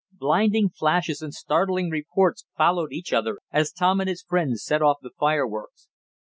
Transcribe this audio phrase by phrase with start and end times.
[0.13, 4.97] Blinding flashes and startling reports followed each other as Tom and his friends set off
[5.03, 5.89] the fireworks.